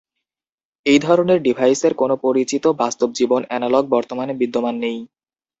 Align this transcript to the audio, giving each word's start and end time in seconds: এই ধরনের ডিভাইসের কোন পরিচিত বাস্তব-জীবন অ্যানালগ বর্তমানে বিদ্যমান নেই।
এই 0.85 0.99
ধরনের 0.99 1.39
ডিভাইসের 1.41 1.93
কোন 1.93 2.11
পরিচিত 2.23 2.63
বাস্তব-জীবন 2.81 3.41
অ্যানালগ 3.47 3.83
বর্তমানে 3.95 4.33
বিদ্যমান 4.41 4.75
নেই। 4.83 4.97